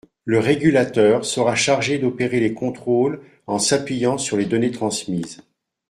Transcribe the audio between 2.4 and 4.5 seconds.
contrôles en s’appuyant sur les